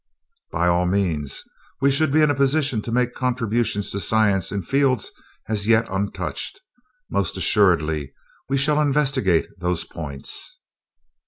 '""By 0.51 0.67
all 0.67 0.87
means. 0.87 1.43
We 1.79 1.91
should 1.91 2.11
be 2.11 2.23
in 2.23 2.31
a 2.31 2.33
position 2.33 2.81
to 2.81 2.91
make 2.91 3.13
contributions 3.13 3.91
to 3.91 3.99
science 3.99 4.51
in 4.51 4.63
fields 4.63 5.11
as 5.47 5.67
yet 5.67 5.85
untouched. 5.91 6.59
Most 7.11 7.37
assuredly 7.37 8.11
we 8.49 8.57
shall 8.57 8.81
investigate 8.81 9.45
those 9.59 9.83
points." 9.83 10.57